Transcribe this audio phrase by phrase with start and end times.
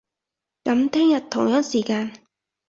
[0.63, 2.11] 噉聽日，同樣時間